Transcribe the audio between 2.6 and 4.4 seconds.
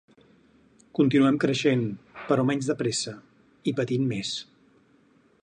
de pressa… i patint més.